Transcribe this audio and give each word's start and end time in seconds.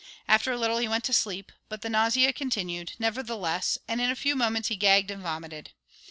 After 0.27 0.51
a 0.51 0.57
little 0.57 0.79
he 0.79 0.87
went 0.87 1.03
to 1.03 1.13
sleep, 1.13 1.51
but 1.69 1.83
the 1.83 1.87
nausea 1.87 2.33
continued, 2.33 2.93
nevertheless, 2.97 3.77
and 3.87 4.01
in 4.01 4.09
a 4.09 4.15
few 4.15 4.35
moments 4.35 4.69
he 4.69 4.75
gagged 4.75 5.11
and 5.11 5.21
vomited. 5.21 5.73